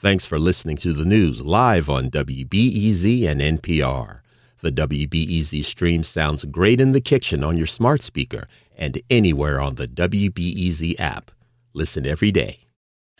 Thanks 0.00 0.24
for 0.24 0.38
listening 0.38 0.78
to 0.78 0.94
the 0.94 1.04
news 1.04 1.42
live 1.42 1.90
on 1.90 2.08
WBEZ 2.08 3.26
and 3.28 3.38
NPR. 3.38 4.20
The 4.62 4.72
WBEZ 4.72 5.62
stream 5.62 6.04
sounds 6.04 6.46
great 6.46 6.80
in 6.80 6.92
the 6.92 7.02
kitchen 7.02 7.44
on 7.44 7.58
your 7.58 7.66
smart 7.66 8.00
speaker 8.00 8.46
and 8.74 8.98
anywhere 9.10 9.60
on 9.60 9.74
the 9.74 9.86
WBEZ 9.86 10.98
app. 10.98 11.32
Listen 11.74 12.06
every 12.06 12.30
day. 12.30 12.60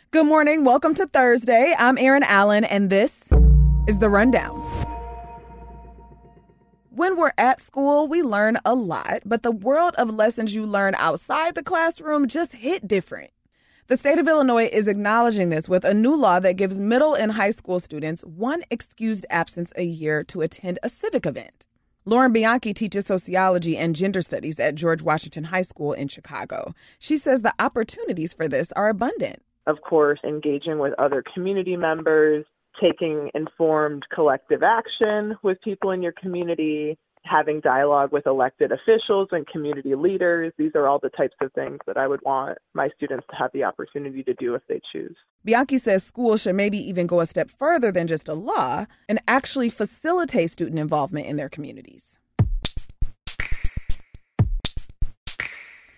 Good 0.09 0.25
morning. 0.25 0.63
Welcome 0.63 0.95
to 0.95 1.05
Thursday. 1.05 1.75
I'm 1.77 1.99
Erin 1.99 2.23
Allen, 2.23 2.63
and 2.63 2.89
this 2.89 3.29
is 3.87 3.99
The 3.99 4.09
Rundown. 4.09 4.59
When 6.89 7.15
we're 7.15 7.33
at 7.37 7.61
school, 7.61 8.07
we 8.07 8.23
learn 8.23 8.57
a 8.65 8.73
lot, 8.73 9.21
but 9.23 9.43
the 9.43 9.51
world 9.51 9.93
of 9.99 10.09
lessons 10.09 10.55
you 10.55 10.65
learn 10.65 10.95
outside 10.95 11.53
the 11.53 11.61
classroom 11.61 12.27
just 12.27 12.53
hit 12.53 12.87
different. 12.87 13.29
The 13.91 13.97
state 13.97 14.19
of 14.19 14.27
Illinois 14.29 14.69
is 14.71 14.87
acknowledging 14.87 15.49
this 15.49 15.67
with 15.67 15.83
a 15.83 15.93
new 15.93 16.15
law 16.15 16.39
that 16.39 16.55
gives 16.55 16.79
middle 16.79 17.13
and 17.13 17.29
high 17.29 17.51
school 17.51 17.77
students 17.77 18.21
one 18.21 18.63
excused 18.71 19.25
absence 19.29 19.73
a 19.75 19.83
year 19.83 20.23
to 20.29 20.39
attend 20.39 20.79
a 20.81 20.87
civic 20.87 21.25
event. 21.25 21.65
Lauren 22.05 22.31
Bianchi 22.31 22.73
teaches 22.73 23.05
sociology 23.05 23.75
and 23.75 23.93
gender 23.93 24.21
studies 24.21 24.61
at 24.61 24.75
George 24.75 25.01
Washington 25.01 25.43
High 25.43 25.63
School 25.63 25.91
in 25.91 26.07
Chicago. 26.07 26.73
She 26.99 27.17
says 27.17 27.41
the 27.41 27.53
opportunities 27.59 28.31
for 28.31 28.47
this 28.47 28.71
are 28.77 28.87
abundant. 28.87 29.43
Of 29.67 29.81
course, 29.81 30.21
engaging 30.23 30.79
with 30.79 30.93
other 30.97 31.21
community 31.33 31.75
members, 31.75 32.45
taking 32.79 33.29
informed 33.35 34.03
collective 34.15 34.63
action 34.63 35.35
with 35.43 35.59
people 35.61 35.91
in 35.91 36.01
your 36.01 36.13
community, 36.13 36.97
having 37.23 37.59
dialogue 37.61 38.11
with 38.11 38.25
elected 38.25 38.71
officials 38.71 39.29
and 39.31 39.47
community 39.47 39.95
leaders. 39.95 40.53
These 40.57 40.71
are 40.75 40.87
all 40.87 40.99
the 40.99 41.09
types 41.09 41.35
of 41.41 41.51
things 41.53 41.79
that 41.87 41.97
I 41.97 42.07
would 42.07 42.21
want 42.23 42.57
my 42.73 42.89
students 42.95 43.25
to 43.29 43.35
have 43.35 43.51
the 43.53 43.63
opportunity 43.63 44.23
to 44.23 44.33
do 44.33 44.55
if 44.55 44.61
they 44.67 44.81
choose. 44.91 45.15
Bianchi 45.45 45.77
says 45.77 46.03
schools 46.03 46.41
should 46.41 46.55
maybe 46.55 46.77
even 46.77 47.07
go 47.07 47.19
a 47.19 47.25
step 47.25 47.49
further 47.49 47.91
than 47.91 48.07
just 48.07 48.27
a 48.27 48.33
law 48.33 48.85
and 49.07 49.19
actually 49.27 49.69
facilitate 49.69 50.51
student 50.51 50.79
involvement 50.79 51.27
in 51.27 51.37
their 51.37 51.49
communities. 51.49 52.17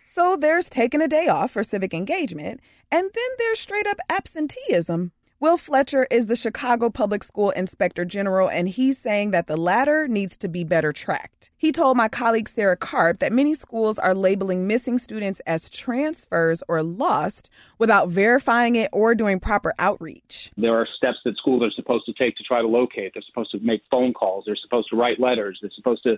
So 0.06 0.38
there's 0.40 0.70
taking 0.70 1.02
a 1.02 1.08
day 1.08 1.28
off 1.28 1.50
for 1.50 1.64
civic 1.64 1.92
engagement, 1.92 2.60
and 2.92 3.10
then 3.12 3.30
there's 3.40 3.60
straight 3.60 3.88
up 3.88 3.98
absenteeism 4.10 5.12
Will 5.44 5.58
Fletcher 5.58 6.08
is 6.10 6.28
the 6.28 6.38
Chicago 6.38 6.90
Public 6.90 7.22
School 7.22 7.50
Inspector 7.50 8.06
General, 8.06 8.50
and 8.50 8.70
he's 8.70 8.98
saying 8.98 9.32
that 9.32 9.48
the 9.48 9.58
latter 9.58 10.08
needs 10.08 10.38
to 10.38 10.48
be 10.48 10.64
better 10.64 10.94
tracked. 10.94 11.52
He 11.58 11.74
told 11.74 11.98
my 11.98 12.08
colleague 12.08 12.48
Sarah 12.48 12.78
Karp 12.78 13.20
that 13.20 13.34
many 13.34 13.54
schools 13.54 14.00
are 14.00 14.16
labeling 14.16 14.68
missing 14.68 14.98
students 14.98 15.42
as 15.46 15.70
transfers 15.70 16.64
or 16.70 16.82
lost 16.82 17.50
without 17.78 18.08
verifying 18.08 18.78
it 18.78 18.90
or 18.94 19.16
doing 19.16 19.42
proper 19.42 19.74
outreach. 19.80 20.50
There 20.56 20.80
are 20.80 20.88
steps 20.96 21.18
that 21.26 21.36
schools 21.36 21.62
are 21.62 21.72
supposed 21.72 22.06
to 22.06 22.14
take 22.14 22.38
to 22.38 22.44
try 22.44 22.62
to 22.62 22.68
locate. 22.70 23.12
They're 23.14 23.22
supposed 23.28 23.52
to 23.52 23.60
make 23.60 23.82
phone 23.92 24.14
calls. 24.14 24.46
They're 24.46 24.56
supposed 24.56 24.92
to 24.92 24.96
write 24.96 25.20
letters. 25.20 25.60
They're 25.62 25.72
supposed 25.76 26.04
to 26.04 26.18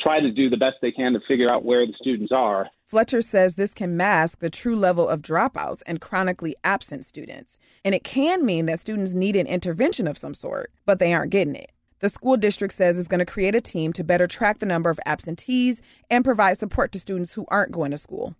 try 0.00 0.20
to 0.20 0.30
do 0.30 0.50
the 0.50 0.56
best 0.56 0.76
they 0.82 0.92
can 0.92 1.12
to 1.12 1.20
figure 1.26 1.50
out 1.50 1.64
where 1.64 1.86
the 1.86 1.94
students 2.00 2.32
are. 2.32 2.68
Fletcher 2.86 3.22
says 3.22 3.54
this 3.54 3.74
can 3.74 3.96
mask 3.96 4.40
the 4.40 4.50
true 4.50 4.76
level 4.76 5.08
of 5.08 5.22
dropouts 5.22 5.82
and 5.86 6.00
chronically 6.00 6.54
absent 6.62 7.04
students. 7.04 7.58
And 7.84 7.94
it 7.94 8.04
can 8.04 8.44
mean 8.44 8.66
that 8.66 8.80
students 8.80 9.14
need 9.14 9.36
an 9.36 9.46
intervention 9.46 10.06
of 10.06 10.18
some 10.18 10.34
sort, 10.34 10.72
but 10.86 10.98
they 10.98 11.12
aren't 11.12 11.32
getting 11.32 11.56
it. 11.56 11.72
The 12.00 12.10
school 12.10 12.36
district 12.36 12.74
says 12.74 12.98
it's 12.98 13.08
going 13.08 13.20
to 13.20 13.24
create 13.24 13.54
a 13.54 13.60
team 13.60 13.92
to 13.94 14.04
better 14.04 14.26
track 14.26 14.58
the 14.58 14.66
number 14.66 14.90
of 14.90 15.00
absentees 15.06 15.80
and 16.10 16.24
provide 16.24 16.58
support 16.58 16.92
to 16.92 17.00
students 17.00 17.32
who 17.32 17.46
aren't 17.48 17.72
going 17.72 17.92
to 17.92 17.96
school. 17.96 18.34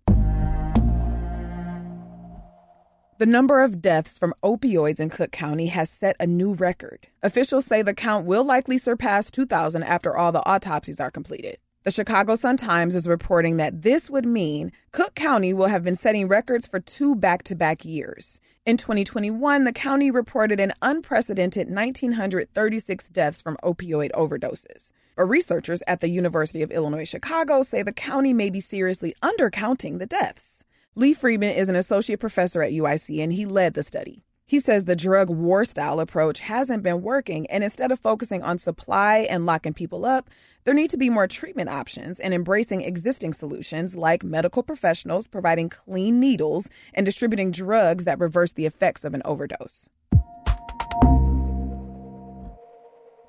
The 3.17 3.25
number 3.25 3.63
of 3.63 3.81
deaths 3.81 4.17
from 4.17 4.33
opioids 4.43 4.99
in 4.99 5.09
Cook 5.09 5.31
County 5.31 5.67
has 5.67 5.89
set 5.89 6.17
a 6.19 6.27
new 6.27 6.53
record. 6.53 7.07
Officials 7.23 7.65
say 7.65 7.81
the 7.81 7.93
count 7.93 8.25
will 8.25 8.43
likely 8.43 8.77
surpass 8.77 9.31
2,000 9.31 9.83
after 9.83 10.17
all 10.17 10.33
the 10.33 10.45
autopsies 10.45 10.99
are 10.99 11.11
completed. 11.11 11.57
The 11.83 11.91
Chicago 11.91 12.35
Sun-Times 12.35 12.93
is 12.93 13.07
reporting 13.07 13.55
that 13.55 13.83
this 13.83 14.09
would 14.09 14.25
mean 14.25 14.73
Cook 14.91 15.15
County 15.15 15.53
will 15.53 15.67
have 15.67 15.81
been 15.81 15.95
setting 15.95 16.27
records 16.27 16.67
for 16.67 16.81
two 16.81 17.15
back-to-back 17.15 17.85
years. 17.85 18.41
In 18.65 18.75
2021, 18.75 19.63
the 19.63 19.71
county 19.71 20.11
reported 20.11 20.59
an 20.59 20.73
unprecedented 20.81 21.67
1,936 21.67 23.07
deaths 23.09 23.41
from 23.41 23.55
opioid 23.63 24.11
overdoses. 24.11 24.91
But 25.15 25.27
researchers 25.27 25.81
at 25.87 26.01
the 26.01 26.09
University 26.09 26.63
of 26.63 26.71
Illinois 26.71 27.07
Chicago 27.07 27.63
say 27.63 27.81
the 27.81 27.93
county 27.93 28.33
may 28.33 28.49
be 28.49 28.59
seriously 28.59 29.15
undercounting 29.23 29.99
the 29.99 30.05
deaths. 30.05 30.54
Lee 30.97 31.13
Friedman 31.13 31.49
is 31.49 31.67
an 31.67 31.75
associate 31.75 32.21
professor 32.21 32.61
at 32.61 32.71
UIC 32.71 33.21
and 33.21 33.33
he 33.33 33.45
led 33.45 33.73
the 33.73 33.83
study. 33.83 34.23
He 34.45 34.61
says 34.61 34.85
the 34.85 34.95
drug 34.95 35.29
war 35.29 35.65
style 35.65 35.99
approach 35.99 36.39
hasn't 36.39 36.83
been 36.83 37.01
working, 37.01 37.47
and 37.47 37.65
instead 37.65 37.91
of 37.91 37.99
focusing 37.99 38.41
on 38.43 38.59
supply 38.59 39.27
and 39.29 39.45
locking 39.45 39.73
people 39.73 40.05
up, 40.05 40.29
there 40.63 40.73
need 40.73 40.89
to 40.91 40.97
be 40.97 41.09
more 41.09 41.27
treatment 41.27 41.67
options 41.67 42.17
and 42.17 42.33
embracing 42.33 42.81
existing 42.81 43.33
solutions 43.33 43.95
like 43.95 44.23
medical 44.23 44.63
professionals 44.63 45.27
providing 45.27 45.67
clean 45.67 46.21
needles 46.21 46.69
and 46.93 47.05
distributing 47.05 47.51
drugs 47.51 48.05
that 48.05 48.19
reverse 48.19 48.53
the 48.53 48.65
effects 48.65 49.03
of 49.03 49.13
an 49.13 49.21
overdose. 49.25 49.89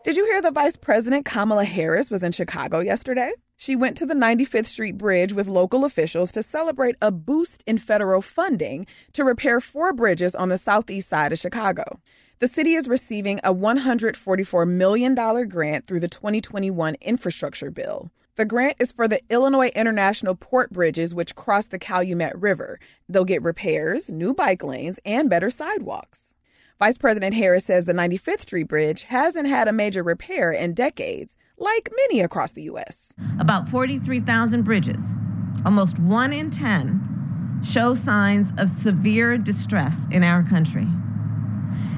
Did 0.05 0.15
you 0.15 0.25
hear 0.27 0.41
the 0.41 0.53
Vice 0.53 0.77
President 0.77 1.25
Kamala 1.25 1.65
Harris 1.65 2.13
was 2.13 2.23
in 2.23 2.31
Chicago 2.31 2.79
yesterday? 2.79 3.33
She 3.59 3.75
went 3.75 3.97
to 3.97 4.07
the 4.07 4.15
95th 4.15 4.67
Street 4.67 4.99
Bridge 4.99 5.33
with 5.33 5.49
local 5.49 5.87
officials 5.87 6.31
to 6.33 6.43
celebrate 6.43 6.95
a 7.01 7.11
boost 7.11 7.63
in 7.67 7.79
federal 7.79 8.21
funding 8.21 8.87
to 9.15 9.25
repair 9.25 9.63
four 9.63 9.95
bridges 9.95 10.35
on 10.35 10.51
the 10.51 10.59
southeast 10.59 11.09
side 11.09 11.33
of 11.33 11.39
Chicago. 11.39 11.99
The 12.39 12.49
city 12.49 12.75
is 12.75 12.87
receiving 12.87 13.41
a 13.43 13.55
$144 13.55 14.69
million 14.69 15.15
grant 15.49 15.87
through 15.87 16.01
the 16.01 16.09
2021 16.09 16.97
infrastructure 17.01 17.71
bill. 17.71 18.11
The 18.37 18.45
grant 18.45 18.77
is 18.79 18.93
for 18.93 19.09
the 19.09 19.23
Illinois 19.31 19.71
International 19.75 20.35
Port 20.35 20.71
bridges, 20.71 21.15
which 21.15 21.35
cross 21.35 21.67
the 21.67 21.79
Calumet 21.79 22.37
River. 22.37 22.79
They'll 23.09 23.25
get 23.25 23.43
repairs, 23.43 24.11
new 24.11 24.35
bike 24.35 24.63
lanes, 24.63 25.01
and 25.07 25.31
better 25.31 25.49
sidewalks. 25.49 26.36
Vice 26.79 26.99
President 26.99 27.35
Harris 27.35 27.65
says 27.65 27.87
the 27.87 27.95
95th 27.95 28.43
Street 28.43 28.69
Bridge 28.69 29.05
hasn't 29.05 29.49
had 29.49 29.67
a 29.67 29.73
major 29.73 30.03
repair 30.03 30.53
in 30.53 30.75
decades, 30.75 31.39
like 31.57 31.89
many 31.97 32.21
across 32.21 32.53
the 32.53 32.65
U.S. 32.65 33.15
About 33.41 33.67
43,000 33.71 34.63
bridges, 34.63 35.17
almost 35.65 35.99
one 35.99 36.35
in 36.35 36.51
10, 36.51 37.63
show 37.65 37.95
signs 37.95 38.53
of 38.59 38.69
severe 38.69 39.39
distress 39.39 40.07
in 40.11 40.23
our 40.23 40.43
country. 40.43 40.87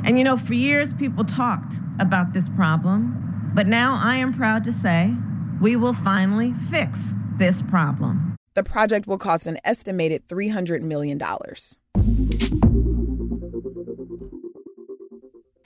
And 0.05 0.17
you 0.17 0.23
know, 0.23 0.37
for 0.37 0.55
years 0.55 0.95
people 0.95 1.25
talked 1.25 1.75
about 1.99 2.33
this 2.33 2.49
problem, 2.51 3.51
but 3.57 3.67
now 3.67 3.99
I 4.01 4.15
am 4.15 4.33
proud 4.33 4.63
to 4.63 4.71
say 4.71 5.13
we 5.61 5.75
will 5.75 5.93
finally 5.93 6.55
fix 6.71 7.15
this 7.37 7.63
problem. 7.63 8.37
The 8.55 8.63
project 8.63 9.09
will 9.09 9.19
cost 9.19 9.49
an 9.49 9.59
estimated 9.65 10.29
$300 10.29 10.83
million. 10.83 11.21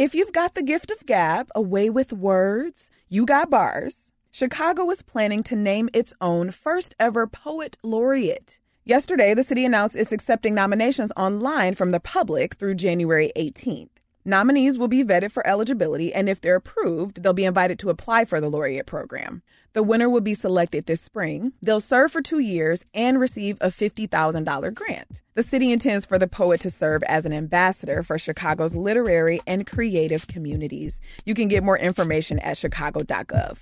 If 0.03 0.17
you've 0.17 0.33
got 0.33 0.57
the 0.57 0.65
gift 0.65 0.91
of 0.91 1.07
gab, 1.07 1.47
a 1.55 1.63
way 1.63 1.89
with 1.89 2.13
words, 2.13 2.91
you 3.09 3.25
got 3.25 3.51
bars. 3.51 4.11
Chicago 4.33 4.91
is 4.91 5.01
planning 5.01 5.45
to 5.45 5.55
name 5.55 5.89
its 5.95 6.13
own 6.21 6.51
first 6.51 6.97
ever 6.99 7.29
poet 7.29 7.79
laureate. 7.85 8.59
Yesterday, 8.85 9.33
the 9.33 9.45
city 9.45 9.65
announced 9.65 9.95
it's 9.95 10.11
accepting 10.11 10.57
nominations 10.57 11.13
online 11.17 11.77
from 11.77 11.93
the 11.93 12.01
public 12.01 12.57
through 12.57 12.75
January 12.75 13.31
18th. 13.37 14.02
Nominees 14.25 14.79
will 14.79 14.87
be 14.87 15.03
vetted 15.03 15.33
for 15.33 15.45
eligibility, 15.45 16.15
and 16.15 16.29
if 16.29 16.41
they're 16.41 16.55
approved, 16.55 17.23
they'll 17.23 17.33
be 17.33 17.45
invited 17.45 17.79
to 17.81 17.91
apply 17.91 18.25
for 18.25 18.41
the 18.41 18.49
laureate 18.49 18.87
program. 18.87 19.43
The 19.73 19.83
winner 19.83 20.09
will 20.09 20.21
be 20.21 20.35
selected 20.35 20.87
this 20.87 21.01
spring. 21.01 21.55
They'll 21.61 21.81
serve 21.81 22.13
for 22.13 22.23
two 22.23 22.39
years 22.39 22.85
and 22.95 23.19
receive 23.19 23.59
a 23.61 23.69
$50,000 23.69 24.75
grant. 24.75 25.23
The 25.35 25.43
city 25.43 25.73
intends 25.73 26.05
for 26.05 26.19
the 26.19 26.29
poet 26.29 26.61
to 26.61 26.71
serve 26.71 27.03
as 27.05 27.27
an 27.27 27.33
ambassador 27.33 28.05
for 28.05 28.17
Chicago's 28.17 28.77
literary 28.77 29.41
and 29.45 29.67
creative 29.67 30.29
communities. 30.29 31.01
You 31.25 31.35
can 31.35 31.49
get 31.49 31.65
more 31.65 31.79
information 31.79 32.39
at 32.39 32.59
chicago.gov. 32.59 33.59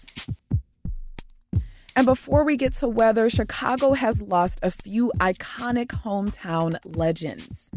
And 1.96 2.06
before 2.06 2.44
we 2.44 2.56
get 2.56 2.74
to 2.76 2.88
weather, 2.88 3.30
Chicago 3.30 3.94
has 3.94 4.20
lost 4.20 4.58
a 4.62 4.70
few 4.70 5.10
iconic 5.18 5.86
hometown 5.86 6.78
legends. 6.84 7.70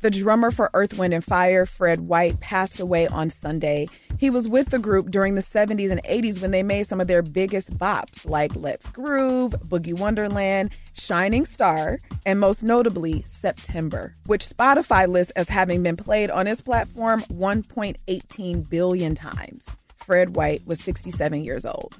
The 0.00 0.10
drummer 0.10 0.50
for 0.50 0.70
Earth, 0.74 0.98
Wind, 0.98 1.14
and 1.14 1.24
Fire, 1.24 1.64
Fred 1.64 2.02
White, 2.02 2.40
passed 2.40 2.78
away 2.78 3.06
on 3.06 3.30
Sunday. 3.30 3.88
He 4.18 4.28
was 4.28 4.46
with 4.46 4.70
the 4.70 4.78
group 4.78 5.10
during 5.10 5.34
the 5.34 5.42
70s 5.42 5.90
and 5.90 6.02
80s 6.04 6.42
when 6.42 6.50
they 6.50 6.62
made 6.62 6.86
some 6.86 7.00
of 7.00 7.06
their 7.06 7.22
biggest 7.22 7.78
bops 7.78 8.28
like 8.28 8.54
Let's 8.54 8.88
Groove, 8.90 9.54
Boogie 9.66 9.98
Wonderland, 9.98 10.70
Shining 10.92 11.46
Star, 11.46 12.00
and 12.26 12.38
most 12.38 12.62
notably 12.62 13.24
September, 13.26 14.14
which 14.26 14.48
Spotify 14.48 15.08
lists 15.08 15.32
as 15.36 15.48
having 15.48 15.82
been 15.82 15.96
played 15.96 16.30
on 16.30 16.46
its 16.46 16.60
platform 16.60 17.20
1.18 17.22 18.68
billion 18.68 19.14
times. 19.14 19.76
Fred 19.96 20.36
White 20.36 20.66
was 20.66 20.80
67 20.80 21.42
years 21.42 21.64
old. 21.64 21.96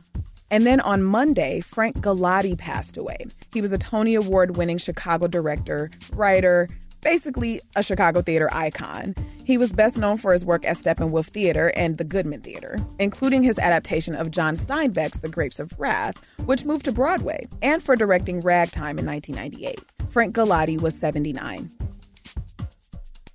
And 0.51 0.67
then 0.67 0.81
on 0.81 1.03
Monday, 1.03 1.61
Frank 1.61 1.97
Galati 1.97 2.57
passed 2.57 2.97
away. 2.97 3.17
He 3.53 3.61
was 3.61 3.73
a 3.73 3.79
Tony 3.79 4.15
Award 4.15 4.57
winning 4.57 4.79
Chicago 4.79 5.27
director, 5.27 5.91
writer, 6.13 6.69
basically 7.05 7.61
a 7.77 7.83
Chicago 7.83 8.23
theater 8.23 8.49
icon. 8.53 9.15
He 9.45 9.59
was 9.59 9.73
best 9.73 9.97
known 9.97 10.17
for 10.17 10.33
his 10.33 10.45
work 10.45 10.67
at 10.67 10.77
Steppenwolf 10.77 11.27
Theater 11.27 11.69
and 11.77 11.99
the 11.99 12.05
Goodman 12.05 12.41
Theater, 12.41 12.79
including 12.99 13.43
his 13.43 13.59
adaptation 13.59 14.17
of 14.17 14.31
John 14.31 14.57
Steinbeck's 14.57 15.21
The 15.21 15.29
Grapes 15.29 15.61
of 15.61 15.73
Wrath, 15.79 16.17
which 16.47 16.65
moved 16.65 16.87
to 16.87 16.93
Broadway, 16.93 17.47
and 17.63 17.83
for 17.83 17.95
directing 17.95 18.41
Ragtime 18.41 18.99
in 18.99 19.07
1998. 19.07 19.79
Frank 20.11 20.35
Galati 20.35 20.81
was 20.81 20.99
79. 20.99 21.71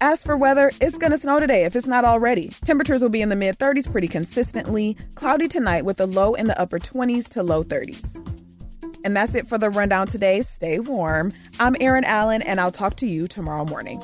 As 0.01 0.23
for 0.23 0.37
weather, 0.37 0.71
it's 0.79 0.97
going 0.97 1.11
to 1.11 1.17
snow 1.17 1.39
today 1.39 1.65
if 1.65 1.75
it's 1.75 1.85
not 1.85 2.05
already. 2.05 2.49
Temperatures 2.65 3.01
will 3.01 3.09
be 3.09 3.21
in 3.21 3.29
the 3.29 3.35
mid 3.35 3.59
30s 3.59 3.91
pretty 3.91 4.07
consistently, 4.07 4.97
cloudy 5.15 5.47
tonight 5.47 5.85
with 5.85 5.99
a 5.99 6.05
low 6.05 6.33
in 6.33 6.47
the 6.47 6.59
upper 6.59 6.79
20s 6.79 7.27
to 7.29 7.43
low 7.43 7.63
30s. 7.63 8.17
And 9.03 9.15
that's 9.15 9.35
it 9.35 9.47
for 9.47 9.57
the 9.57 9.69
rundown 9.69 10.07
today. 10.07 10.41
Stay 10.41 10.79
warm. 10.79 11.31
I'm 11.59 11.75
Erin 11.79 12.03
Allen, 12.03 12.41
and 12.41 12.59
I'll 12.59 12.71
talk 12.71 12.95
to 12.97 13.05
you 13.07 13.27
tomorrow 13.27 13.65
morning. 13.65 14.01